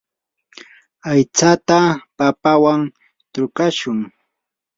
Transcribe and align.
aytsata 1.09 1.79
papawan 2.17 2.81
trukashun. 3.31 3.99